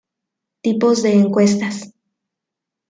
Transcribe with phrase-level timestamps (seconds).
[0.63, 1.93] Tipos de encuestas.